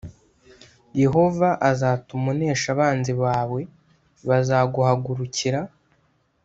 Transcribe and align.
“yehova 1.01 1.49
azatuma 1.71 2.27
unesha 2.33 2.67
abanzi 2.75 3.11
bawe 3.23 3.59
bazaguhagurukira+ 4.27 5.59